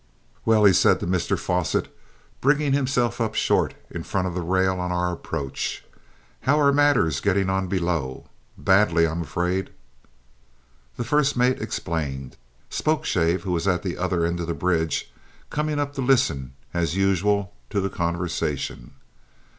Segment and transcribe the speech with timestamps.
[0.45, 1.95] "Well," he said to Mr Fosset,
[2.39, 5.85] bringing himself up short in front of the rail on our approach,
[6.39, 8.25] "how are matters getting on below
[8.57, 9.69] badly, I'm afraid?"
[10.97, 12.35] The first mate explained.
[12.71, 15.13] Spokeshave, who was at the other end of the bridge,
[15.51, 18.95] coming up to listen, as usual, to the conversation.